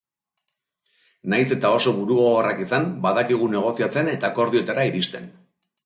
[1.33, 5.35] Nahiz eta oso burugogorrak izan, badakigu negoziatzen eta akordioetara iristen.